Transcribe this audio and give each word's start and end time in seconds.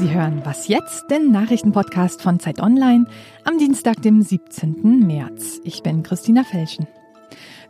Sie 0.00 0.14
hören 0.14 0.40
Was 0.44 0.66
jetzt, 0.66 1.10
den 1.10 1.30
Nachrichtenpodcast 1.30 2.22
von 2.22 2.40
Zeit 2.40 2.58
Online 2.58 3.04
am 3.44 3.58
Dienstag, 3.58 4.00
dem 4.00 4.22
17. 4.22 5.06
März. 5.06 5.60
Ich 5.62 5.82
bin 5.82 6.02
Christina 6.02 6.42
Felschen. 6.42 6.86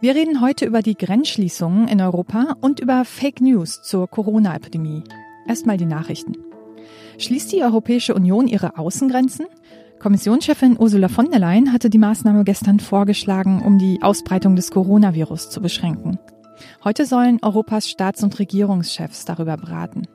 Wir 0.00 0.14
reden 0.14 0.40
heute 0.40 0.64
über 0.64 0.80
die 0.80 0.94
Grenzschließungen 0.94 1.88
in 1.88 2.00
Europa 2.00 2.54
und 2.60 2.78
über 2.78 3.04
Fake 3.04 3.40
News 3.40 3.82
zur 3.82 4.08
Corona-Epidemie. 4.08 5.02
Erstmal 5.48 5.76
die 5.76 5.86
Nachrichten. 5.86 6.34
Schließt 7.18 7.50
die 7.50 7.64
Europäische 7.64 8.14
Union 8.14 8.46
ihre 8.46 8.78
Außengrenzen? 8.78 9.46
Kommissionschefin 9.98 10.78
Ursula 10.78 11.08
von 11.08 11.32
der 11.32 11.40
Leyen 11.40 11.72
hatte 11.72 11.90
die 11.90 11.98
Maßnahme 11.98 12.44
gestern 12.44 12.78
vorgeschlagen, 12.78 13.60
um 13.60 13.76
die 13.76 14.02
Ausbreitung 14.02 14.54
des 14.54 14.70
Coronavirus 14.70 15.50
zu 15.50 15.60
beschränken. 15.60 16.20
Heute 16.84 17.06
sollen 17.06 17.40
Europas 17.42 17.90
Staats- 17.90 18.22
und 18.22 18.38
Regierungschefs 18.38 19.24
darüber 19.24 19.56
beraten. 19.56 20.06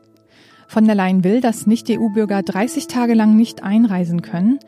Von 0.67 0.85
der 0.85 0.95
Leyen 0.95 1.23
will, 1.23 1.41
dass 1.41 1.67
Nicht-EU-Bürger 1.67 2.41
30 2.41 2.87
Tage 2.87 3.13
lang 3.13 3.35
nicht 3.35 3.63
einreisen 3.63 4.21
können. 4.21 4.59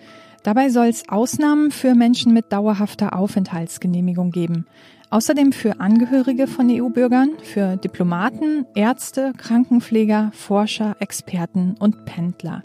Dabei 0.44 0.70
soll 0.70 0.88
es 0.88 1.10
Ausnahmen 1.10 1.72
für 1.72 1.96
Menschen 1.96 2.34
mit 2.34 2.52
dauerhafter 2.52 3.18
Aufenthaltsgenehmigung 3.18 4.32
geben. 4.32 4.66
Außerdem 5.10 5.54
für 5.54 5.80
Angehörige 5.80 6.48
von 6.48 6.70
EU-Bürgern, 6.70 7.32
für 7.42 7.78
Diplomaten, 7.78 8.66
Ärzte, 8.76 9.32
Krankenpfleger, 9.38 10.32
Forscher, 10.34 10.98
Experten 11.00 11.76
und 11.80 12.06
Pendler. 12.06 12.62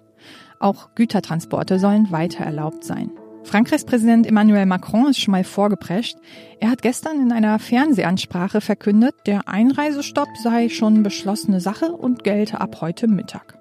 Auch 0.59 0.91
Gütertransporte 0.95 1.79
sollen 1.79 2.11
weiter 2.11 2.45
erlaubt 2.45 2.85
sein. 2.85 3.11
Frankreichs 3.45 3.85
Präsident 3.85 4.27
Emmanuel 4.27 4.67
Macron 4.67 5.11
ist 5.11 5.21
schon 5.21 5.33
mal 5.33 5.45
vorgeprescht. 5.45 6.17
Er 6.61 6.71
hat 6.71 6.83
gestern 6.83 7.21
in 7.21 7.33
einer 7.33 7.59
Fernsehansprache 7.59 8.61
verkündet, 8.61 9.15
der 9.27 9.49
Einreisestopp 9.49 10.29
sei 10.43 10.69
schon 10.69 11.03
beschlossene 11.03 11.61
Sache 11.61 11.93
und 11.93 12.25
gelte 12.25 12.61
ab 12.61 12.81
heute 12.81 13.09
Mittag. 13.09 13.59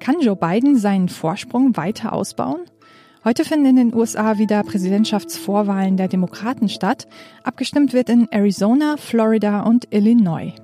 Kann 0.00 0.20
Joe 0.20 0.36
Biden 0.36 0.76
seinen 0.76 1.08
Vorsprung 1.08 1.76
weiter 1.76 2.12
ausbauen? 2.12 2.60
Heute 3.22 3.44
finden 3.44 3.66
in 3.66 3.76
den 3.76 3.94
USA 3.94 4.38
wieder 4.38 4.62
Präsidentschaftsvorwahlen 4.62 5.96
der 5.96 6.08
Demokraten 6.08 6.68
statt. 6.68 7.06
Abgestimmt 7.44 7.92
wird 7.92 8.08
in 8.08 8.28
Arizona, 8.30 8.96
Florida 8.96 9.60
und 9.60 9.88
Illinois. 9.90 10.54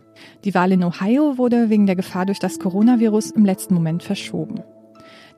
Die 0.44 0.54
Wahl 0.54 0.72
in 0.72 0.82
Ohio 0.82 1.38
wurde 1.38 1.68
wegen 1.70 1.86
der 1.86 1.96
Gefahr 1.96 2.26
durch 2.26 2.38
das 2.38 2.58
Coronavirus 2.58 3.30
im 3.32 3.44
letzten 3.44 3.74
Moment 3.74 4.02
verschoben. 4.02 4.62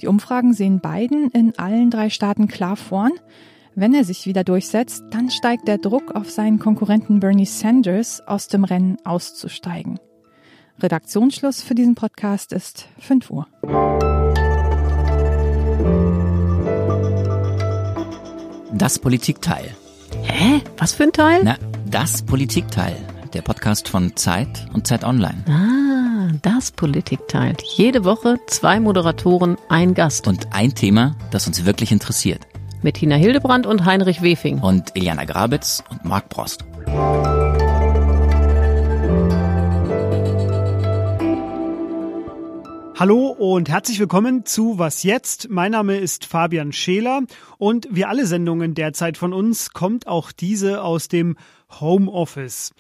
Die 0.01 0.07
Umfragen 0.07 0.53
sehen 0.53 0.81
Biden 0.81 1.31
in 1.33 1.59
allen 1.59 1.91
drei 1.91 2.09
Staaten 2.09 2.47
klar 2.47 2.77
vorn. 2.77 3.13
Wenn 3.75 3.95
er 3.95 4.05
sich 4.05 4.27
wieder 4.27 4.45
durchsetzt, 4.45 5.03
dann 5.11 5.31
steigt 5.31 5.67
der 5.67 5.79
Druck 5.79 6.15
auf 6.15 6.31
seinen 6.31 6.59
Konkurrenten 6.59 7.21
Bernie 7.21 7.47
Sanders, 7.47 8.21
aus 8.27 8.47
dem 8.49 8.65
Rennen 8.65 8.99
auszusteigen. 9.05 9.99
Redaktionsschluss 10.81 11.63
für 11.63 11.75
diesen 11.75 11.97
Podcast 11.97 12.53
ist 12.53 12.89
5 13.01 13.31
Uhr. 13.31 13.47
Das 18.73 19.01
Politikteil. 19.01 19.75
Hä? 20.23 20.61
Was 20.77 20.95
für 20.95 21.05
ein 21.05 21.13
Teil? 21.13 21.41
Na, 21.43 21.57
das 21.91 22.23
Politikteil. 22.23 22.97
Der 23.33 23.43
Podcast 23.43 23.89
von 23.89 24.15
Zeit 24.15 24.67
und 24.73 24.87
Zeit 24.87 25.03
Online. 25.03 25.45
Ah, 25.49 25.88
das 26.43 26.71
Politikteil. 26.71 27.57
Jede 27.63 28.05
Woche 28.05 28.39
zwei 28.47 28.81
Moderatoren, 28.81 29.57
ein 29.69 29.95
Gast. 29.95 30.27
Und 30.27 30.53
ein 30.53 30.75
Thema, 30.75 31.17
das 31.31 31.47
uns 31.47 31.65
wirklich 31.65 31.93
interessiert. 31.93 32.47
Mit 32.83 32.97
Tina 32.97 33.17
Hildebrand 33.17 33.67
und 33.67 33.85
Heinrich 33.85 34.23
Wefing. 34.23 34.61
Und 34.61 34.95
Eliana 34.95 35.25
Grabitz 35.25 35.83
und 35.91 36.05
Marc 36.05 36.29
Brost. 36.29 36.65
Hallo 42.99 43.29
und 43.29 43.69
herzlich 43.69 44.01
willkommen 44.01 44.45
zu 44.45 44.81
Was 44.81 45.05
jetzt? 45.05 45.51
Mein 45.51 45.71
Name 45.71 45.99
ist 45.99 46.25
Fabian 46.25 46.73
Scheler 46.73 47.23
und 47.57 47.87
wie 47.93 48.05
alle 48.05 48.27
Sendungen 48.27 48.75
derzeit 48.75 49.17
von 49.17 49.33
uns 49.33 49.71
kommt 49.73 50.09
auch 50.09 50.33
diese 50.33 50.83
aus 50.83 51.07
dem 51.07 51.37
Homeoffice. 51.81 52.73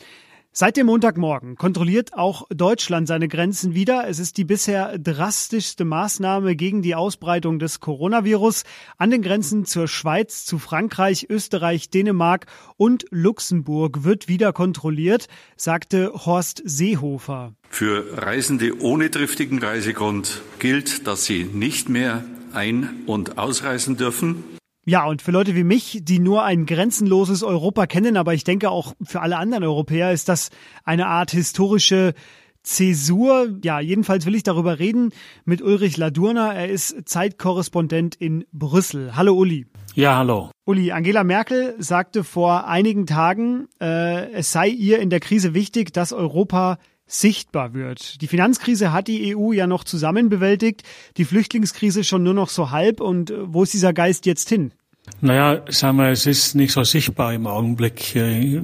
Seit 0.60 0.76
dem 0.76 0.86
Montagmorgen 0.86 1.54
kontrolliert 1.54 2.14
auch 2.14 2.46
Deutschland 2.50 3.06
seine 3.06 3.28
Grenzen 3.28 3.74
wieder. 3.74 4.08
Es 4.08 4.18
ist 4.18 4.38
die 4.38 4.44
bisher 4.44 4.98
drastischste 4.98 5.84
Maßnahme 5.84 6.56
gegen 6.56 6.82
die 6.82 6.96
Ausbreitung 6.96 7.60
des 7.60 7.78
Coronavirus 7.78 8.64
an 8.96 9.12
den 9.12 9.22
Grenzen 9.22 9.66
zur 9.66 9.86
Schweiz, 9.86 10.44
zu 10.44 10.58
Frankreich, 10.58 11.28
Österreich, 11.30 11.90
Dänemark 11.90 12.46
und 12.76 13.04
Luxemburg 13.10 14.02
wird 14.02 14.26
wieder 14.26 14.52
kontrolliert, 14.52 15.28
sagte 15.56 16.12
Horst 16.12 16.60
Seehofer. 16.64 17.54
Für 17.68 18.04
Reisende 18.16 18.80
ohne 18.80 19.12
triftigen 19.12 19.62
Reisegrund 19.62 20.42
gilt, 20.58 21.06
dass 21.06 21.24
sie 21.24 21.44
nicht 21.44 21.88
mehr 21.88 22.24
ein- 22.52 23.04
und 23.06 23.38
ausreisen 23.38 23.96
dürfen. 23.96 24.57
Ja, 24.88 25.04
und 25.04 25.20
für 25.20 25.32
Leute 25.32 25.54
wie 25.54 25.64
mich, 25.64 26.00
die 26.02 26.18
nur 26.18 26.44
ein 26.44 26.64
grenzenloses 26.64 27.42
Europa 27.42 27.86
kennen, 27.86 28.16
aber 28.16 28.32
ich 28.32 28.42
denke 28.42 28.70
auch 28.70 28.94
für 29.02 29.20
alle 29.20 29.36
anderen 29.36 29.64
Europäer, 29.64 30.12
ist 30.12 30.30
das 30.30 30.48
eine 30.82 31.08
Art 31.08 31.30
historische 31.30 32.14
Zäsur. 32.62 33.58
Ja, 33.62 33.80
jedenfalls 33.80 34.24
will 34.24 34.34
ich 34.34 34.44
darüber 34.44 34.78
reden 34.78 35.10
mit 35.44 35.60
Ulrich 35.60 35.98
Ladurner. 35.98 36.54
Er 36.54 36.70
ist 36.70 37.06
Zeitkorrespondent 37.06 38.14
in 38.14 38.46
Brüssel. 38.50 39.14
Hallo 39.14 39.34
Uli. 39.34 39.66
Ja, 39.94 40.16
hallo. 40.16 40.52
Uli, 40.64 40.90
Angela 40.90 41.22
Merkel 41.22 41.74
sagte 41.78 42.24
vor 42.24 42.66
einigen 42.66 43.04
Tagen, 43.04 43.68
äh, 43.82 44.30
es 44.32 44.52
sei 44.52 44.68
ihr 44.68 45.00
in 45.00 45.10
der 45.10 45.20
Krise 45.20 45.52
wichtig, 45.52 45.92
dass 45.92 46.14
Europa 46.14 46.78
sichtbar 47.08 47.74
wird. 47.74 48.22
Die 48.22 48.26
Finanzkrise 48.26 48.90
hat 48.92 49.08
die 49.08 49.36
EU 49.36 49.52
ja 49.52 49.66
noch 49.66 49.84
zusammen 49.84 50.30
bewältigt, 50.30 50.82
die 51.18 51.26
Flüchtlingskrise 51.26 52.04
schon 52.04 52.22
nur 52.22 52.34
noch 52.34 52.48
so 52.48 52.70
halb. 52.70 53.02
Und 53.02 53.30
äh, 53.30 53.52
wo 53.52 53.64
ist 53.64 53.74
dieser 53.74 53.92
Geist 53.92 54.24
jetzt 54.24 54.48
hin? 54.48 54.72
Naja, 55.20 55.62
sagen 55.68 55.98
wir, 55.98 56.10
es 56.10 56.26
ist 56.26 56.54
nicht 56.54 56.72
so 56.72 56.84
sichtbar 56.84 57.34
im 57.34 57.46
Augenblick. 57.46 58.14
Äh, 58.14 58.60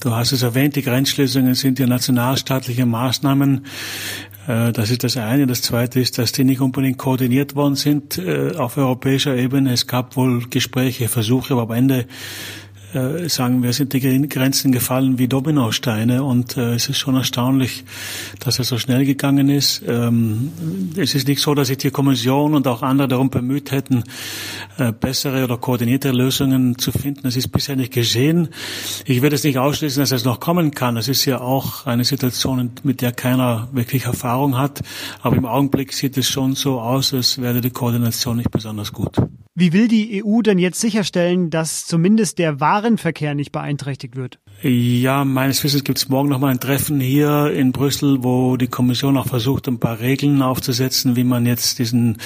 du 0.00 0.10
hast 0.10 0.32
es 0.32 0.42
erwähnt, 0.42 0.76
die 0.76 0.82
Grenzschließungen 0.82 1.54
sind 1.54 1.78
ja 1.78 1.86
nationalstaatliche 1.86 2.86
Maßnahmen. 2.86 3.66
Äh, 4.46 4.72
das 4.72 4.90
ist 4.90 5.04
das 5.04 5.16
eine. 5.16 5.46
Das 5.46 5.62
zweite 5.62 6.00
ist, 6.00 6.18
dass 6.18 6.32
die 6.32 6.44
nicht 6.44 6.60
unbedingt 6.60 6.98
koordiniert 6.98 7.54
worden 7.54 7.76
sind 7.76 8.20
auf 8.56 8.76
europäischer 8.76 9.34
Ebene. 9.36 9.72
Es 9.72 9.86
gab 9.86 10.16
wohl 10.16 10.46
Gespräche, 10.48 11.08
Versuche, 11.08 11.54
aber 11.54 11.62
am 11.62 11.72
Ende 11.72 12.06
äh, 12.94 13.28
sagen 13.28 13.62
wir, 13.62 13.72
sind 13.72 13.92
die 13.92 14.28
Grenzen 14.28 14.72
gefallen 14.72 15.18
wie 15.18 15.28
Dominosteine 15.28 16.22
und 16.22 16.56
äh, 16.56 16.74
es 16.74 16.88
ist 16.88 16.98
schon 16.98 17.16
erstaunlich, 17.16 17.84
dass 18.40 18.58
es 18.58 18.68
so 18.68 18.78
schnell 18.78 19.04
gegangen 19.04 19.48
ist. 19.48 19.82
Ähm, 19.86 20.52
es 20.96 21.14
ist 21.14 21.28
nicht 21.28 21.40
so, 21.40 21.54
dass 21.54 21.68
sich 21.68 21.78
die 21.78 21.90
Kommission 21.90 22.54
und 22.54 22.66
auch 22.66 22.82
andere 22.82 23.08
darum 23.08 23.30
bemüht 23.30 23.70
hätten, 23.70 24.04
äh, 24.78 24.92
bessere 24.92 25.44
oder 25.44 25.56
koordinierte 25.56 26.10
Lösungen 26.10 26.78
zu 26.78 26.92
finden. 26.92 27.26
Es 27.26 27.36
ist 27.36 27.48
bisher 27.48 27.76
nicht 27.76 27.92
geschehen. 27.92 28.48
Ich 29.04 29.22
werde 29.22 29.36
es 29.36 29.44
nicht 29.44 29.58
ausschließen, 29.58 30.00
dass 30.00 30.12
es 30.12 30.24
noch 30.24 30.40
kommen 30.40 30.70
kann. 30.70 30.96
Es 30.96 31.08
ist 31.08 31.24
ja 31.24 31.40
auch 31.40 31.86
eine 31.86 32.04
Situation, 32.04 32.70
mit 32.82 33.00
der 33.00 33.12
keiner 33.12 33.68
wirklich 33.72 34.04
Erfahrung 34.04 34.56
hat. 34.56 34.82
Aber 35.22 35.36
im 35.36 35.46
Augenblick 35.46 35.92
sieht 35.92 36.16
es 36.16 36.28
schon 36.28 36.54
so 36.54 36.80
aus, 36.80 37.14
als 37.14 37.40
wäre 37.40 37.60
die 37.60 37.70
Koordination 37.70 38.36
nicht 38.36 38.50
besonders 38.50 38.92
gut. 38.92 39.16
Wie 39.56 39.72
will 39.72 39.86
die 39.86 40.24
EU 40.24 40.42
denn 40.42 40.58
jetzt 40.58 40.80
sicherstellen, 40.80 41.48
dass 41.48 41.86
zumindest 41.86 42.40
der 42.40 42.58
Warenverkehr 42.58 43.36
nicht 43.36 43.52
beeinträchtigt 43.52 44.16
wird? 44.16 44.40
Ja, 44.62 45.24
meines 45.24 45.62
Wissens 45.62 45.84
gibt 45.84 45.98
es 45.98 46.08
morgen 46.08 46.28
noch 46.28 46.40
mal 46.40 46.48
ein 46.48 46.58
Treffen 46.58 46.98
hier 46.98 47.52
in 47.52 47.70
Brüssel, 47.70 48.24
wo 48.24 48.56
die 48.56 48.66
Kommission 48.66 49.16
auch 49.16 49.28
versucht, 49.28 49.68
ein 49.68 49.78
paar 49.78 50.00
Regeln 50.00 50.42
aufzusetzen, 50.42 51.14
wie 51.14 51.22
man 51.22 51.46
jetzt 51.46 51.78
diesen 51.78 52.18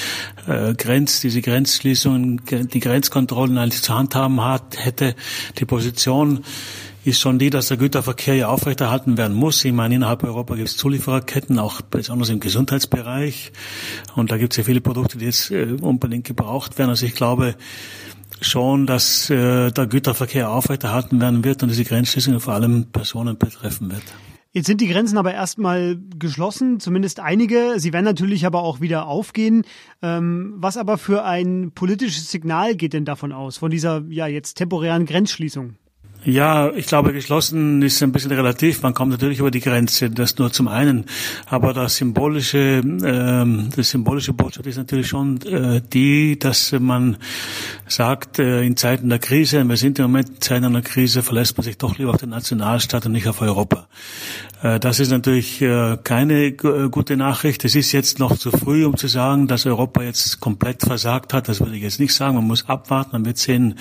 äh, 0.46 0.72
Grenz, 0.72 1.20
diese 1.20 1.42
Grenzschließungen, 1.42 2.40
die 2.72 2.80
Grenzkontrollen 2.80 3.58
eigentlich 3.58 3.82
zu 3.82 3.94
handhaben 3.94 4.42
hat, 4.42 4.82
hätte. 4.82 5.14
Die 5.58 5.66
Position 5.66 6.44
ist 7.08 7.20
schon 7.20 7.38
die, 7.38 7.50
dass 7.50 7.68
der 7.68 7.76
Güterverkehr 7.76 8.34
ja 8.34 8.48
aufrechterhalten 8.48 9.16
werden 9.16 9.36
muss. 9.36 9.64
Ich 9.64 9.72
meine, 9.72 9.94
innerhalb 9.94 10.22
Europa 10.24 10.54
gibt 10.54 10.68
es 10.68 10.76
Zuliefererketten, 10.76 11.58
auch 11.58 11.80
besonders 11.80 12.28
im 12.28 12.40
Gesundheitsbereich. 12.40 13.52
Und 14.14 14.30
da 14.30 14.36
gibt 14.36 14.52
es 14.52 14.58
ja 14.58 14.64
viele 14.64 14.80
Produkte, 14.80 15.18
die 15.18 15.24
jetzt 15.24 15.50
äh, 15.50 15.76
unbedingt 15.80 16.26
gebraucht 16.26 16.78
werden. 16.78 16.90
Also 16.90 17.06
ich 17.06 17.14
glaube 17.14 17.56
schon, 18.40 18.86
dass 18.86 19.30
äh, 19.30 19.70
der 19.70 19.86
Güterverkehr 19.86 20.50
aufrechterhalten 20.50 21.20
werden 21.20 21.44
wird 21.44 21.62
und 21.62 21.70
diese 21.70 21.84
Grenzschließungen 21.84 22.40
vor 22.40 22.54
allem 22.54 22.86
Personen 22.92 23.38
betreffen 23.38 23.90
wird. 23.90 24.02
Jetzt 24.52 24.66
sind 24.66 24.80
die 24.80 24.88
Grenzen 24.88 25.18
aber 25.18 25.34
erstmal 25.34 25.98
geschlossen, 26.18 26.80
zumindest 26.80 27.20
einige. 27.20 27.74
Sie 27.78 27.92
werden 27.92 28.04
natürlich 28.04 28.46
aber 28.46 28.62
auch 28.62 28.80
wieder 28.80 29.06
aufgehen. 29.06 29.64
Ähm, 30.02 30.54
was 30.56 30.76
aber 30.76 30.98
für 30.98 31.24
ein 31.24 31.72
politisches 31.74 32.30
Signal 32.30 32.74
geht 32.74 32.92
denn 32.92 33.04
davon 33.04 33.32
aus, 33.32 33.58
von 33.58 33.70
dieser 33.70 34.04
ja 34.08 34.26
jetzt 34.26 34.54
temporären 34.54 35.04
Grenzschließung? 35.04 35.76
Ja, 36.24 36.72
ich 36.74 36.86
glaube, 36.86 37.12
geschlossen 37.12 37.80
ist 37.80 38.02
ein 38.02 38.10
bisschen 38.10 38.32
relativ. 38.32 38.82
Man 38.82 38.92
kommt 38.92 39.12
natürlich 39.12 39.38
über 39.38 39.52
die 39.52 39.60
Grenze, 39.60 40.10
das 40.10 40.36
nur 40.36 40.52
zum 40.52 40.66
einen. 40.66 41.06
Aber 41.46 41.72
das 41.72 41.96
symbolische, 41.96 42.82
ähm, 42.84 43.68
das 43.74 43.90
symbolische 43.90 44.32
Botschaft 44.32 44.66
ist 44.66 44.78
natürlich 44.78 45.06
schon 45.06 45.40
äh, 45.42 45.80
die, 45.80 46.36
dass 46.38 46.72
man 46.72 47.18
sagt, 47.86 48.40
äh, 48.40 48.62
in 48.62 48.76
Zeiten 48.76 49.08
der 49.08 49.20
Krise, 49.20 49.62
wir 49.64 49.76
sind 49.76 49.98
im 50.00 50.06
Moment 50.06 50.28
in 50.28 50.40
Zeiten 50.40 50.64
einer 50.64 50.82
Krise, 50.82 51.22
verlässt 51.22 51.56
man 51.56 51.64
sich 51.64 51.78
doch 51.78 51.96
lieber 51.98 52.10
auf 52.10 52.18
den 52.18 52.30
Nationalstaat 52.30 53.06
und 53.06 53.12
nicht 53.12 53.28
auf 53.28 53.40
Europa. 53.40 53.86
Äh, 54.62 54.80
das 54.80 55.00
ist 55.00 55.10
natürlich 55.10 55.62
äh, 55.62 55.96
keine 56.02 56.46
äh, 56.46 56.88
gute 56.90 57.16
Nachricht. 57.16 57.64
Es 57.64 57.74
ist 57.74 57.92
jetzt 57.92 58.18
noch 58.18 58.36
zu 58.36 58.50
früh, 58.50 58.84
um 58.84 58.96
zu 58.96 59.08
sagen, 59.08 59.46
dass 59.46 59.66
Europa 59.66 60.02
jetzt 60.02 60.40
komplett 60.40 60.82
versagt 60.82 61.32
hat. 61.32 61.48
Das 61.48 61.60
würde 61.60 61.76
ich 61.76 61.82
jetzt 61.82 62.00
nicht 62.00 62.14
sagen. 62.14 62.36
Man 62.36 62.46
muss 62.46 62.68
abwarten, 62.68 63.10
man 63.12 63.24
wird 63.24 63.38
sehen, 63.38 63.78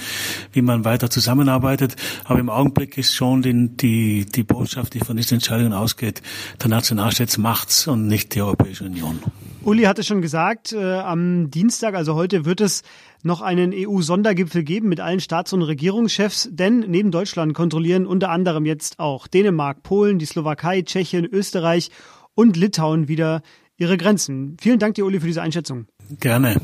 wie 0.52 0.62
man 0.62 0.86
weiter 0.86 1.10
zusammenarbeitet. 1.10 1.96
Aber 2.26 2.40
im 2.40 2.50
Augenblick 2.50 2.98
ist 2.98 3.16
schon 3.16 3.42
die, 3.42 3.70
die, 3.70 4.26
die 4.26 4.44
Botschaft, 4.44 4.94
die 4.94 5.00
von 5.00 5.18
diesen 5.18 5.36
Entscheidungen 5.36 5.74
ausgeht, 5.74 6.22
der 6.62 6.70
Nationalstaat 6.70 7.38
macht's 7.38 7.88
und 7.88 8.08
nicht 8.08 8.36
die 8.36 8.42
Europäische 8.42 8.86
Union. 8.86 9.20
Uli 9.68 9.84
hatte 9.84 10.02
schon 10.02 10.22
gesagt, 10.22 10.72
äh, 10.72 10.94
am 10.94 11.52
Dienstag, 11.52 11.94
also 11.94 12.16
heute, 12.16 12.46
wird 12.46 12.62
es 12.62 12.84
noch 13.22 13.42
einen 13.42 13.74
EU-Sondergipfel 13.76 14.64
geben 14.64 14.88
mit 14.88 15.02
allen 15.02 15.20
Staats- 15.20 15.52
und 15.52 15.62
Regierungschefs, 15.62 16.48
denn 16.54 16.86
neben 16.88 17.12
Deutschland 17.12 17.54
kontrollieren 17.54 18.06
unter 18.06 18.30
anderem 18.30 18.66
jetzt 18.66 18.98
auch 18.98 19.28
Dänemark, 19.28 19.84
Polen, 19.84 20.20
die 20.20 20.26
Slowakei, 20.26 20.84
Tschechien, 20.84 21.26
Österreich 21.26 21.92
und 22.34 22.56
Litauen 22.56 23.10
wieder 23.10 23.42
ihre 23.76 23.98
Grenzen. 23.98 24.56
Vielen 24.62 24.80
Dank 24.80 24.96
dir, 24.96 25.06
Uli, 25.06 25.20
für 25.20 25.28
diese 25.28 25.42
Einschätzung. 25.42 25.88
Gerne. 26.22 26.56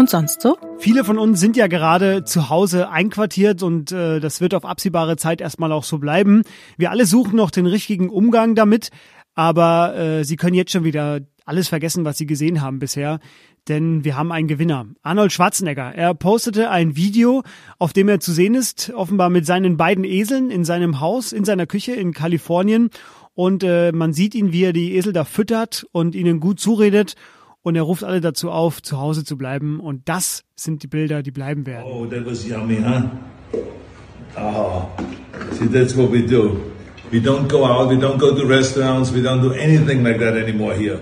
Und 0.00 0.08
sonst 0.08 0.40
so? 0.40 0.56
Viele 0.78 1.04
von 1.04 1.18
uns 1.18 1.40
sind 1.40 1.58
ja 1.58 1.66
gerade 1.66 2.24
zu 2.24 2.48
Hause 2.48 2.88
einquartiert 2.88 3.62
und 3.62 3.92
äh, 3.92 4.18
das 4.18 4.40
wird 4.40 4.54
auf 4.54 4.64
absehbare 4.64 5.18
Zeit 5.18 5.42
erstmal 5.42 5.72
auch 5.72 5.84
so 5.84 5.98
bleiben. 5.98 6.40
Wir 6.78 6.90
alle 6.90 7.04
suchen 7.04 7.36
noch 7.36 7.50
den 7.50 7.66
richtigen 7.66 8.08
Umgang 8.08 8.54
damit, 8.54 8.88
aber 9.34 9.94
äh, 9.94 10.24
Sie 10.24 10.36
können 10.36 10.54
jetzt 10.54 10.72
schon 10.72 10.84
wieder 10.84 11.20
alles 11.44 11.68
vergessen, 11.68 12.06
was 12.06 12.16
Sie 12.16 12.24
gesehen 12.24 12.62
haben 12.62 12.78
bisher, 12.78 13.20
denn 13.68 14.02
wir 14.02 14.16
haben 14.16 14.32
einen 14.32 14.48
Gewinner. 14.48 14.86
Arnold 15.02 15.32
Schwarzenegger. 15.32 15.94
Er 15.94 16.14
postete 16.14 16.70
ein 16.70 16.96
Video, 16.96 17.42
auf 17.78 17.92
dem 17.92 18.08
er 18.08 18.20
zu 18.20 18.32
sehen 18.32 18.54
ist, 18.54 18.90
offenbar 18.94 19.28
mit 19.28 19.44
seinen 19.44 19.76
beiden 19.76 20.04
Eseln 20.04 20.50
in 20.50 20.64
seinem 20.64 21.00
Haus, 21.00 21.30
in 21.30 21.44
seiner 21.44 21.66
Küche 21.66 21.92
in 21.92 22.14
Kalifornien. 22.14 22.88
Und 23.34 23.64
äh, 23.64 23.92
man 23.92 24.14
sieht 24.14 24.34
ihn, 24.34 24.50
wie 24.50 24.64
er 24.64 24.72
die 24.72 24.94
Esel 24.94 25.12
da 25.12 25.26
füttert 25.26 25.86
und 25.92 26.14
ihnen 26.14 26.40
gut 26.40 26.58
zuredet 26.58 27.16
und 27.62 27.76
er 27.76 27.82
ruft 27.82 28.04
alle 28.04 28.20
dazu 28.20 28.50
auf, 28.50 28.82
zu 28.82 28.98
Hause 28.98 29.24
zu 29.24 29.36
bleiben. 29.36 29.80
Und 29.80 30.08
das 30.08 30.42
sind 30.56 30.82
die 30.82 30.86
Bilder, 30.86 31.22
die 31.22 31.30
bleiben 31.30 31.66
werden. 31.66 31.86
Oh, 31.86 32.06
that 32.06 32.26
was 32.26 32.46
yummy, 32.46 32.78
huh? 32.78 33.02
Oh, 34.38 34.88
see, 35.52 35.66
that's 35.66 35.96
what 35.96 36.10
we 36.12 36.22
do. 36.24 36.60
We 37.10 37.18
don't 37.18 37.48
go 37.48 37.64
out, 37.64 37.90
we 37.90 37.96
don't 37.96 38.18
go 38.18 38.34
to 38.34 38.46
restaurants, 38.46 39.12
we 39.12 39.20
don't 39.20 39.42
do 39.42 39.52
anything 39.52 40.04
like 40.04 40.18
that 40.20 40.36
anymore 40.36 40.74
here. 40.74 41.00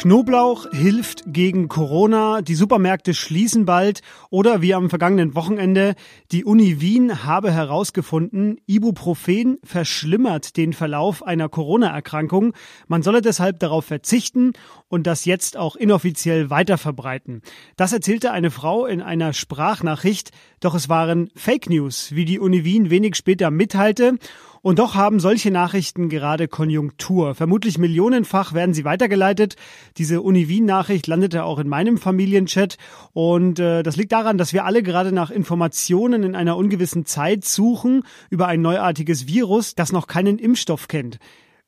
Knoblauch 0.00 0.66
hilft 0.72 1.24
gegen 1.26 1.68
Corona, 1.68 2.40
die 2.40 2.54
Supermärkte 2.54 3.12
schließen 3.12 3.66
bald 3.66 4.00
oder 4.30 4.62
wie 4.62 4.72
am 4.72 4.88
vergangenen 4.88 5.34
Wochenende, 5.34 5.94
die 6.32 6.42
Uni 6.46 6.80
Wien 6.80 7.22
habe 7.24 7.52
herausgefunden, 7.52 8.62
Ibuprofen 8.64 9.58
verschlimmert 9.62 10.56
den 10.56 10.72
Verlauf 10.72 11.22
einer 11.22 11.50
Corona-Erkrankung. 11.50 12.54
Man 12.88 13.02
solle 13.02 13.20
deshalb 13.20 13.60
darauf 13.60 13.84
verzichten 13.84 14.54
und 14.88 15.06
das 15.06 15.26
jetzt 15.26 15.58
auch 15.58 15.76
inoffiziell 15.76 16.48
weiterverbreiten. 16.48 17.42
Das 17.76 17.92
erzählte 17.92 18.30
eine 18.30 18.50
Frau 18.50 18.86
in 18.86 19.02
einer 19.02 19.34
Sprachnachricht, 19.34 20.30
doch 20.60 20.74
es 20.74 20.88
waren 20.88 21.28
Fake 21.36 21.68
News, 21.68 22.12
wie 22.14 22.24
die 22.24 22.38
Uni 22.38 22.64
Wien 22.64 22.88
wenig 22.88 23.16
später 23.16 23.50
mitteilte. 23.50 24.16
Und 24.62 24.78
doch 24.78 24.94
haben 24.94 25.20
solche 25.20 25.50
Nachrichten 25.50 26.10
gerade 26.10 26.46
Konjunktur. 26.46 27.34
Vermutlich 27.34 27.78
millionenfach 27.78 28.52
werden 28.52 28.74
sie 28.74 28.84
weitergeleitet. 28.84 29.56
Diese 29.96 30.20
Uni 30.20 30.48
Wien-Nachricht 30.48 31.06
landete 31.06 31.44
auch 31.44 31.58
in 31.58 31.68
meinem 31.68 31.96
Familienchat. 31.96 32.76
Und 33.14 33.58
äh, 33.58 33.82
das 33.82 33.96
liegt 33.96 34.12
daran, 34.12 34.36
dass 34.36 34.52
wir 34.52 34.66
alle 34.66 34.82
gerade 34.82 35.12
nach 35.12 35.30
Informationen 35.30 36.24
in 36.24 36.34
einer 36.36 36.58
ungewissen 36.58 37.06
Zeit 37.06 37.46
suchen 37.46 38.02
über 38.28 38.48
ein 38.48 38.60
neuartiges 38.60 39.26
Virus, 39.26 39.74
das 39.74 39.92
noch 39.92 40.06
keinen 40.06 40.38
Impfstoff 40.38 40.88
kennt. 40.88 41.18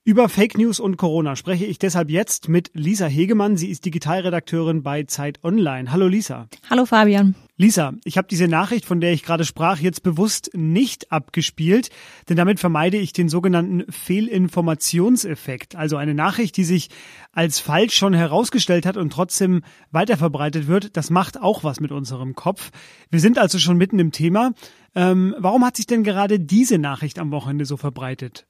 Über 0.04 0.28
Fake 0.28 0.58
News 0.58 0.80
und 0.80 0.96
Corona 0.96 1.36
spreche 1.36 1.64
ich 1.64 1.78
deshalb 1.78 2.10
jetzt 2.10 2.48
mit 2.48 2.72
Lisa 2.74 3.06
Hegemann. 3.06 3.56
Sie 3.56 3.70
ist 3.70 3.84
Digitalredakteurin 3.84 4.82
bei 4.82 5.04
Zeit 5.04 5.38
Online. 5.44 5.92
Hallo 5.92 6.08
Lisa. 6.08 6.48
Hallo 6.68 6.86
Fabian. 6.86 7.36
Lisa, 7.56 7.92
ich 8.02 8.18
habe 8.18 8.26
diese 8.26 8.48
Nachricht, 8.48 8.84
von 8.84 9.00
der 9.00 9.12
ich 9.12 9.22
gerade 9.22 9.44
sprach, 9.44 9.78
jetzt 9.78 10.02
bewusst 10.02 10.50
nicht 10.54 11.12
abgespielt, 11.12 11.90
denn 12.28 12.36
damit 12.36 12.58
vermeide 12.58 12.96
ich 12.96 13.12
den 13.12 13.28
sogenannten 13.28 13.84
Fehlinformationseffekt. 13.92 15.76
Also 15.76 15.98
eine 15.98 16.14
Nachricht, 16.14 16.56
die 16.56 16.64
sich 16.64 16.88
als 17.30 17.60
falsch 17.60 17.94
schon 17.94 18.12
herausgestellt 18.12 18.86
hat 18.86 18.96
und 18.96 19.12
trotzdem 19.12 19.62
weiterverbreitet 19.92 20.66
wird, 20.66 20.96
das 20.96 21.10
macht 21.10 21.40
auch 21.40 21.62
was 21.62 21.78
mit 21.78 21.92
unserem 21.92 22.34
Kopf. 22.34 22.72
Wir 23.08 23.20
sind 23.20 23.38
also 23.38 23.60
schon 23.60 23.76
mitten 23.76 24.00
im 24.00 24.10
Thema. 24.10 24.50
Ähm, 24.96 25.36
warum 25.38 25.64
hat 25.64 25.76
sich 25.76 25.86
denn 25.86 26.02
gerade 26.02 26.40
diese 26.40 26.78
Nachricht 26.78 27.20
am 27.20 27.30
Wochenende 27.30 27.66
so 27.66 27.76
verbreitet? 27.76 28.48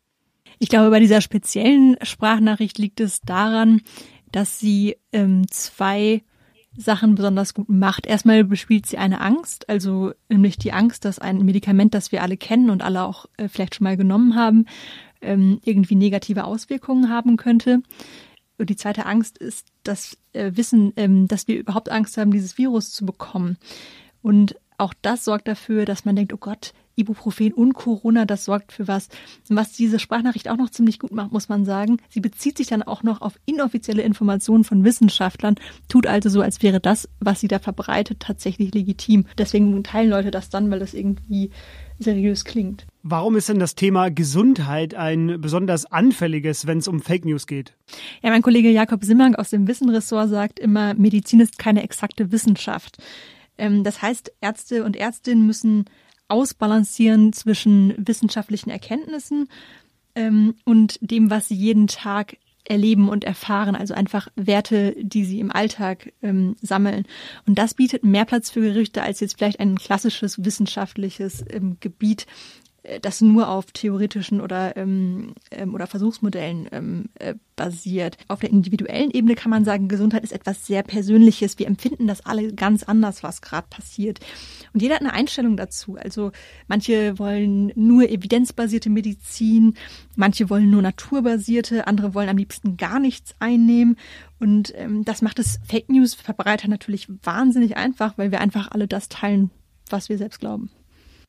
Ich 0.59 0.69
glaube, 0.69 0.91
bei 0.91 1.01
dieser 1.01 1.21
speziellen 1.21 1.97
Sprachnachricht 2.03 2.79
liegt 2.79 3.01
es 3.01 3.21
daran, 3.21 3.83
dass 4.31 4.59
sie 4.59 4.97
ähm, 5.13 5.47
zwei 5.51 6.23
Sachen 6.77 7.15
besonders 7.15 7.55
gut 7.55 7.69
macht. 7.69 8.07
Erstmal 8.07 8.45
bespielt 8.45 8.87
sie 8.87 8.99
eine 8.99 9.21
Angst, 9.21 9.69
also 9.69 10.13
nämlich 10.29 10.57
die 10.57 10.73
Angst, 10.73 11.05
dass 11.05 11.19
ein 11.19 11.45
Medikament, 11.45 11.95
das 11.95 12.13
wir 12.13 12.23
alle 12.23 12.37
kennen 12.37 12.71
und 12.71 12.83
alle 12.83 13.03
auch 13.03 13.27
äh, 13.37 13.49
vielleicht 13.49 13.75
schon 13.75 13.85
mal 13.85 13.97
genommen 13.97 14.35
haben, 14.35 14.67
ähm, 15.21 15.61
irgendwie 15.65 15.95
negative 15.95 16.45
Auswirkungen 16.45 17.11
haben 17.11 17.37
könnte. 17.37 17.83
Und 18.59 18.71
die 18.71 18.77
zweite 18.77 19.07
Angst 19.07 19.39
ist 19.39 19.69
das 19.83 20.17
äh, 20.33 20.53
Wissen, 20.55 20.93
ähm, 20.97 21.29
dass 21.29 21.49
wir 21.49 21.59
überhaupt 21.59 21.91
Angst 21.91 22.17
haben, 22.17 22.33
dieses 22.33 22.59
Virus 22.59 22.91
zu 22.91 23.05
bekommen. 23.05 23.59
Und 24.23 24.57
auch 24.79 24.95
das 25.03 25.25
sorgt 25.25 25.49
dafür, 25.49 25.85
dass 25.85 26.05
man 26.05 26.17
denkt, 26.17 26.33
oh 26.33 26.39
Gott, 26.39 26.73
Ibuprofen 26.97 27.53
und 27.53 27.75
Corona, 27.75 28.25
das 28.25 28.45
sorgt 28.45 28.73
für 28.73 28.89
was. 28.89 29.09
Was 29.49 29.73
diese 29.73 29.99
Sprachnachricht 29.99 30.49
auch 30.49 30.57
noch 30.57 30.71
ziemlich 30.71 30.99
gut 30.99 31.13
macht, 31.13 31.33
muss 31.33 31.49
man 31.49 31.65
sagen. 31.65 31.99
Sie 32.09 32.21
bezieht 32.21 32.57
sich 32.57 32.67
dann 32.67 32.83
auch 32.83 33.03
noch 33.03 33.21
auf 33.21 33.39
inoffizielle 33.47 34.03
Informationen 34.03 34.65
von 34.65 34.85
Wissenschaftlern, 34.85 35.57
tut 35.89 36.07
also 36.07 36.29
so, 36.29 36.41
als 36.41 36.63
wäre 36.63 36.81
das, 36.81 37.09
was 37.21 37.41
sie 37.41 37.49
da 37.49 37.59
verbreitet, 37.59 38.21
tatsächlich 38.21 38.75
legitim. 38.75 39.27
Deswegen 39.39 39.83
teilen 39.83 40.11
Leute 40.11 40.31
das 40.31 40.51
dann, 40.51 40.71
weil 40.71 40.79
das 40.79 40.95
irgendwie 40.95 41.51
seriös 41.99 42.45
klingt. 42.45 42.87
Warum 43.03 43.37
ist 43.37 43.49
denn 43.49 43.59
das 43.59 43.75
Thema 43.75 44.11
Gesundheit 44.11 44.95
ein 44.95 45.41
besonders 45.41 45.87
anfälliges, 45.87 46.67
wenn 46.67 46.79
es 46.79 46.89
um 46.89 47.01
Fake 47.01 47.25
News 47.25 47.47
geht? 47.47 47.75
Ja, 48.23 48.31
mein 48.31 48.43
Kollege 48.43 48.71
Jakob 48.71 49.05
Simmank 49.05 49.39
aus 49.39 49.51
dem 49.51 49.67
Wissenressort 49.67 50.29
sagt 50.29 50.59
immer, 50.59 50.95
Medizin 50.95 51.41
ist 51.41 51.59
keine 51.59 51.83
exakte 51.83 52.33
Wissenschaft. 52.33 52.99
Ähm, 53.59 53.85
das 53.85 54.03
heißt, 54.03 54.33
Ärzte 54.41 54.85
und 54.85 54.97
Ärztinnen 54.97 55.47
müssen 55.47 55.87
ausbalancieren 56.33 57.33
zwischen 57.33 57.95
wissenschaftlichen 57.99 58.71
Erkenntnissen 58.71 59.49
ähm, 60.15 60.55
und 60.65 60.99
dem, 61.03 61.31
was 61.31 61.49
sie 61.49 61.55
jeden 61.55 61.87
Tag 61.87 62.37
erleben 62.65 63.09
und 63.09 63.25
erfahren, 63.25 63.75
also 63.75 63.93
einfach 63.93 64.29
Werte, 64.37 64.95
die 64.99 65.25
sie 65.25 65.41
im 65.41 65.51
Alltag 65.51 66.13
ähm, 66.23 66.57
sammeln. 66.63 67.05
Und 67.47 67.59
das 67.59 67.75
bietet 67.75 68.05
mehr 68.05 68.25
Platz 68.25 68.51
für 68.51 68.61
Gerüchte 68.61 69.03
als 69.03 69.21
jetzt 69.21 69.37
vielleicht 69.37 69.61
ein 69.61 69.77
klassisches 69.77 70.45
wissenschaftliches 70.45 71.45
ähm, 71.51 71.77
Gebiet, 71.81 72.27
das 73.01 73.21
nur 73.21 73.49
auf 73.49 73.67
theoretischen 73.67 74.41
oder, 74.41 74.77
ähm, 74.77 75.35
ähm, 75.53 75.75
oder 75.75 75.87
Versuchsmodellen 75.87 76.69
ähm, 76.73 77.05
äh, 77.19 77.35
basiert. 77.55 78.17
Auf 78.27 78.41
der 78.41 78.51
individuellen 78.51 79.11
Ebene 79.13 79.37
kann 79.37 79.51
man 79.51 79.65
sagen, 79.65 79.87
Gesundheit 79.87 80.25
ist 80.25 80.33
etwas 80.33 80.67
sehr 80.67 80.83
Persönliches. 80.83 81.59
Wir 81.59 81.69
empfinden 81.69 82.09
das 82.09 82.27
alle 82.27 82.53
ganz 82.53 82.83
anders, 82.83 83.23
was 83.23 83.41
gerade 83.41 83.69
passiert. 83.71 84.19
Und 84.73 84.83
jeder 84.83 84.97
hat 84.97 85.03
eine 85.03 85.13
Einstellung 85.13 85.57
dazu. 85.57 85.97
Also 85.97 86.33
manche 86.67 87.19
wollen 87.21 87.73
nur 87.77 88.09
evidenzbasierte 88.09 88.91
Medizin, 88.91 89.75
manche 90.17 90.51
wollen 90.51 90.71
nur 90.71 90.83
naturbasierte, 90.83 91.87
andere 91.87 92.15
wollen 92.15 92.29
am 92.29 92.37
liebsten 92.37 92.77
gar 92.77 92.99
nichts 92.99 93.37
einnehmen. 93.39 93.97
Und 94.41 94.73
ähm, 94.77 95.05
das 95.05 95.23
macht 95.23 95.39
es 95.39 95.61
Fake 95.65 95.89
News-Verbreiter 95.89 96.67
natürlich 96.67 97.09
wahnsinnig 97.23 97.77
einfach, 97.77 98.19
weil 98.19 98.33
wir 98.33 98.41
einfach 98.41 98.73
alle 98.73 98.89
das 98.89 99.09
teilen, 99.09 99.51
was 99.89 100.09
wir 100.09 100.19
selbst 100.19 100.41
glauben. 100.41 100.71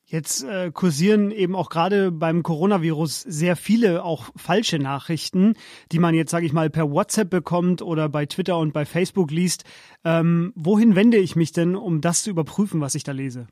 Jetzt 0.05 0.43
äh, 0.43 0.69
kursieren 0.72 1.31
eben 1.31 1.55
auch 1.55 1.69
gerade 1.69 2.12
beim 2.12 2.43
Coronavirus 2.43 3.22
sehr 3.22 3.55
viele 3.55 4.03
auch 4.03 4.29
falsche 4.36 4.77
Nachrichten, 4.77 5.53
die 5.91 6.00
man 6.00 6.13
jetzt, 6.13 6.31
sage 6.31 6.45
ich 6.45 6.53
mal, 6.53 6.69
per 6.69 6.91
WhatsApp 6.91 7.29
bekommt 7.29 7.81
oder 7.81 8.10
bei 8.10 8.25
Twitter 8.25 8.57
und 8.57 8.74
bei 8.74 8.86
Facebook 8.86 9.31
liest. 9.31 9.63
Ähm, 10.03 10.51
wohin 10.55 10.95
wende 10.95 11.17
ich 11.17 11.36
mich 11.36 11.51
denn, 11.51 11.75
um 11.75 12.01
das 12.01 12.24
zu 12.24 12.29
überprüfen, 12.29 12.81
was 12.81 12.95
ich 12.95 13.03
da 13.03 13.13
lese? 13.13 13.48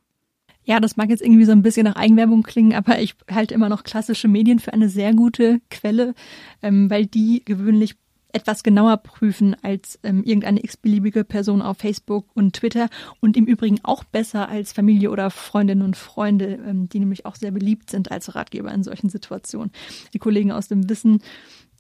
Ja, 0.63 0.79
das 0.79 0.96
mag 0.96 1.10
jetzt 1.10 1.24
irgendwie 1.24 1.46
so 1.46 1.51
ein 1.51 1.63
bisschen 1.63 1.86
nach 1.86 1.96
Eigenwerbung 1.96 2.43
klingen, 2.43 2.74
aber 2.74 3.00
ich 3.00 3.15
halte 3.29 3.55
immer 3.55 3.67
noch 3.67 3.84
klassische 3.84 4.27
Medien 4.27 4.60
für 4.60 4.74
eine 4.74 4.89
sehr 4.89 5.13
gute 5.13 5.60
Quelle, 5.72 6.13
ähm, 6.62 6.89
weil 6.89 7.08
die 7.08 7.43
gewöhnlich 7.43 7.96
etwas 8.33 8.63
genauer 8.63 8.97
prüfen 8.97 9.55
als 9.61 10.00
ähm, 10.03 10.23
irgendeine 10.23 10.63
x-beliebige 10.63 11.23
Person 11.23 11.61
auf 11.61 11.77
Facebook 11.77 12.25
und 12.33 12.55
Twitter 12.55 12.89
und 13.19 13.38
im 13.38 13.45
Übrigen 13.45 13.79
auch 13.83 14.03
besser 14.03 14.50
als 14.50 14.73
Familie 14.73 15.11
oder 15.11 15.29
Freundinnen 15.29 15.81
und 15.81 15.97
Freunde, 15.97 16.59
ähm, 16.65 16.89
die 16.89 17.00
nämlich 17.00 17.25
auch 17.25 17.35
sehr 17.35 17.51
beliebt 17.51 17.89
sind 17.89 18.11
als 18.11 18.35
Ratgeber 18.35 18.71
in 18.71 18.83
solchen 18.83 19.09
Situationen. 19.09 19.71
Die 20.13 20.19
Kollegen 20.19 20.51
aus 20.51 20.67
dem 20.67 20.89
Wissen 20.89 21.21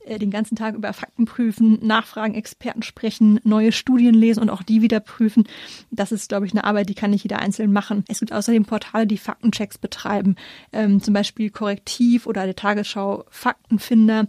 äh, 0.05 0.19
den 0.19 0.31
ganzen 0.31 0.55
Tag 0.55 0.75
über 0.75 0.93
Fakten 0.93 1.25
prüfen, 1.25 1.79
nachfragen, 1.85 2.33
Experten 2.33 2.83
sprechen, 2.83 3.39
neue 3.43 3.71
Studien 3.71 4.13
lesen 4.15 4.41
und 4.41 4.49
auch 4.49 4.63
die 4.63 4.81
wieder 4.81 4.99
prüfen. 4.99 5.43
Das 5.91 6.11
ist, 6.11 6.29
glaube 6.29 6.45
ich, 6.45 6.53
eine 6.53 6.63
Arbeit, 6.63 6.89
die 6.89 6.95
kann 6.95 7.11
nicht 7.11 7.23
jeder 7.23 7.39
einzeln 7.39 7.71
machen. 7.71 8.03
Es 8.07 8.19
gibt 8.19 8.33
außerdem 8.33 8.65
Portale, 8.65 9.07
die 9.07 9.17
Faktenchecks 9.17 9.77
betreiben, 9.77 10.35
ähm, 10.73 11.01
zum 11.01 11.13
Beispiel 11.13 11.49
Korrektiv 11.49 12.25
oder 12.25 12.45
der 12.45 12.55
Tagesschau 12.55 13.25
Faktenfinder. 13.29 14.27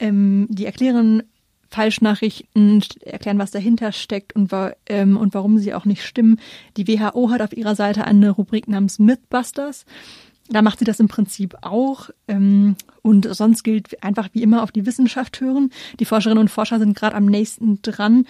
Ähm, 0.00 0.46
die 0.50 0.66
erklären 0.66 1.22
Falschnachrichten, 1.74 2.84
erklären, 3.00 3.38
was 3.38 3.50
dahinter 3.50 3.90
steckt 3.90 4.36
und, 4.36 4.52
ähm, 4.86 5.16
und 5.16 5.34
warum 5.34 5.58
sie 5.58 5.74
auch 5.74 5.84
nicht 5.84 6.04
stimmen. 6.04 6.38
Die 6.76 6.86
WHO 6.86 7.30
hat 7.30 7.42
auf 7.42 7.52
ihrer 7.52 7.74
Seite 7.74 8.04
eine 8.04 8.30
Rubrik 8.30 8.68
namens 8.68 9.00
Mythbusters. 9.00 9.84
Da 10.48 10.62
macht 10.62 10.78
sie 10.78 10.84
das 10.84 11.00
im 11.00 11.08
Prinzip 11.08 11.56
auch. 11.62 12.10
Ähm, 12.28 12.76
und 13.02 13.26
sonst 13.34 13.64
gilt 13.64 14.00
einfach 14.04 14.28
wie 14.34 14.42
immer 14.42 14.62
auf 14.62 14.70
die 14.70 14.86
Wissenschaft 14.86 15.40
hören. 15.40 15.70
Die 15.98 16.04
Forscherinnen 16.04 16.40
und 16.40 16.48
Forscher 16.48 16.78
sind 16.78 16.96
gerade 16.96 17.16
am 17.16 17.26
nächsten 17.26 17.82
dran 17.82 18.26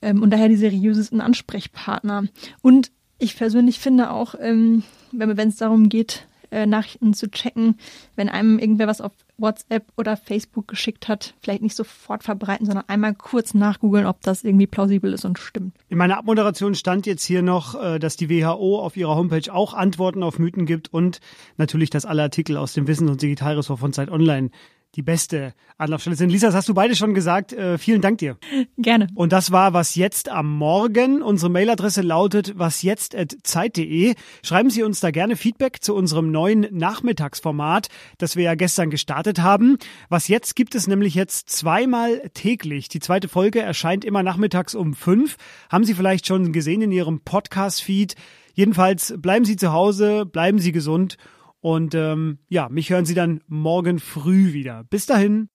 ähm, 0.00 0.22
und 0.22 0.30
daher 0.30 0.48
die 0.48 0.56
seriösesten 0.56 1.20
Ansprechpartner. 1.20 2.24
Und 2.62 2.90
ich 3.18 3.36
persönlich 3.36 3.78
finde 3.78 4.10
auch, 4.10 4.34
ähm, 4.40 4.84
wenn 5.12 5.48
es 5.48 5.56
darum 5.56 5.90
geht, 5.90 6.26
äh, 6.50 6.64
Nachrichten 6.64 7.12
zu 7.12 7.30
checken, 7.30 7.76
wenn 8.14 8.30
einem 8.30 8.58
irgendwer 8.58 8.86
was 8.86 9.02
auf 9.02 9.12
WhatsApp 9.38 9.92
oder 9.96 10.16
Facebook 10.16 10.68
geschickt 10.68 11.08
hat, 11.08 11.34
vielleicht 11.40 11.62
nicht 11.62 11.76
sofort 11.76 12.24
verbreiten, 12.24 12.66
sondern 12.66 12.84
einmal 12.88 13.14
kurz 13.14 13.54
nachgoogeln, 13.54 14.06
ob 14.06 14.20
das 14.22 14.44
irgendwie 14.44 14.66
plausibel 14.66 15.12
ist 15.12 15.24
und 15.24 15.38
stimmt. 15.38 15.74
In 15.88 15.98
meiner 15.98 16.18
Abmoderation 16.18 16.74
stand 16.74 17.06
jetzt 17.06 17.24
hier 17.24 17.42
noch, 17.42 17.80
äh, 17.80 17.98
dass 17.98 18.16
die 18.16 18.30
WHO 18.30 18.80
auf 18.80 18.96
ihrer 18.96 19.16
Homepage 19.16 19.52
auch 19.52 19.74
Antworten 19.74 20.22
auf 20.22 20.38
Mythen 20.38 20.66
gibt 20.66 20.92
und 20.92 21.20
natürlich, 21.56 21.90
dass 21.90 22.04
alle 22.04 22.22
Artikel 22.22 22.56
aus 22.56 22.72
dem 22.72 22.86
Wissens- 22.86 23.10
und 23.10 23.22
Digitalressort 23.22 23.80
von 23.80 23.92
Zeit 23.92 24.10
Online 24.10 24.50
die 24.96 25.02
beste 25.02 25.52
Anlaufstelle 25.76 26.16
sind. 26.16 26.30
Lisa, 26.30 26.46
das 26.46 26.56
hast 26.56 26.68
du 26.70 26.74
beide 26.74 26.96
schon 26.96 27.12
gesagt. 27.12 27.52
Äh, 27.52 27.76
vielen 27.76 28.00
Dank 28.00 28.18
dir. 28.18 28.38
Gerne. 28.78 29.08
Und 29.14 29.32
das 29.32 29.52
war 29.52 29.74
was 29.74 29.94
jetzt 29.94 30.30
am 30.30 30.50
Morgen. 30.50 31.20
Unsere 31.20 31.50
Mailadresse 31.50 32.00
lautet 32.00 32.58
wasjetzt@zeit.de. 32.58 34.14
Schreiben 34.42 34.70
Sie 34.70 34.82
uns 34.82 35.00
da 35.00 35.10
gerne 35.10 35.36
Feedback 35.36 35.82
zu 35.82 35.94
unserem 35.94 36.32
neuen 36.32 36.66
Nachmittagsformat, 36.70 37.88
das 38.16 38.36
wir 38.36 38.44
ja 38.44 38.54
gestern 38.54 38.88
gestartet 38.88 39.40
haben. 39.40 39.76
Was 40.08 40.28
jetzt 40.28 40.56
gibt 40.56 40.74
es 40.74 40.86
nämlich 40.86 41.14
jetzt 41.14 41.50
zweimal 41.50 42.30
täglich. 42.32 42.88
Die 42.88 43.00
zweite 43.00 43.28
Folge 43.28 43.60
erscheint 43.60 44.04
immer 44.04 44.22
nachmittags 44.22 44.74
um 44.74 44.94
fünf. 44.94 45.36
Haben 45.70 45.84
Sie 45.84 45.94
vielleicht 45.94 46.26
schon 46.26 46.52
gesehen 46.52 46.80
in 46.80 46.90
Ihrem 46.90 47.20
Podcast-Feed. 47.20 48.14
Jedenfalls 48.54 49.12
bleiben 49.18 49.44
Sie 49.44 49.56
zu 49.56 49.72
Hause, 49.72 50.24
bleiben 50.24 50.58
Sie 50.58 50.72
gesund 50.72 51.18
und 51.60 51.94
ähm, 51.94 52.38
ja, 52.48 52.68
mich 52.68 52.90
hören 52.90 53.04
Sie 53.04 53.14
dann 53.14 53.40
morgen 53.48 53.98
früh 53.98 54.52
wieder. 54.52 54.84
Bis 54.84 55.06
dahin. 55.06 55.48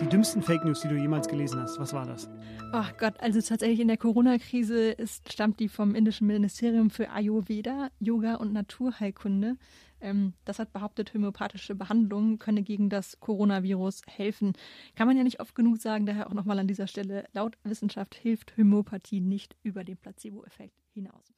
Die 0.00 0.08
dümmsten 0.08 0.42
Fake 0.42 0.64
News, 0.64 0.80
die 0.82 0.88
du 0.88 0.96
jemals 0.96 1.28
gelesen 1.28 1.60
hast, 1.60 1.78
was 1.78 1.92
war 1.92 2.06
das? 2.06 2.28
Ach 2.72 2.96
Gott, 2.96 3.14
also 3.18 3.40
tatsächlich 3.40 3.80
in 3.80 3.88
der 3.88 3.96
Corona-Krise 3.96 4.96
stammt 5.28 5.60
die 5.60 5.68
vom 5.68 5.94
indischen 5.94 6.26
Ministerium 6.26 6.90
für 6.90 7.10
Ayurveda, 7.10 7.88
Yoga 8.00 8.34
und 8.36 8.52
Naturheilkunde. 8.52 9.56
Ähm, 10.04 10.34
das 10.44 10.58
hat 10.58 10.72
behauptet, 10.72 11.14
homöopathische 11.14 11.74
Behandlung 11.74 12.38
könne 12.38 12.62
gegen 12.62 12.90
das 12.90 13.18
Coronavirus 13.20 14.02
helfen. 14.06 14.52
Kann 14.94 15.08
man 15.08 15.16
ja 15.16 15.24
nicht 15.24 15.40
oft 15.40 15.54
genug 15.54 15.78
sagen, 15.78 16.04
daher 16.04 16.28
auch 16.28 16.34
nochmal 16.34 16.58
an 16.58 16.68
dieser 16.68 16.86
Stelle, 16.86 17.26
laut 17.32 17.56
Wissenschaft 17.64 18.14
hilft 18.14 18.56
Homöopathie 18.56 19.20
nicht 19.20 19.56
über 19.62 19.82
den 19.82 19.96
Placebo-Effekt 19.96 20.78
hinaus. 20.92 21.32